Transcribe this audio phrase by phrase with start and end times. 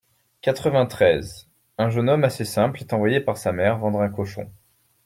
[0.41, 1.47] quatre-vingt-treize),
[1.77, 4.51] un jeune homme assez simple est envoyé par sa mère vendre un cochon.